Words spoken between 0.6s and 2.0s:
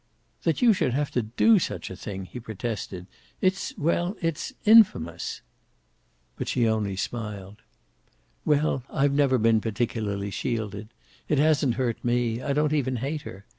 you should have to do such a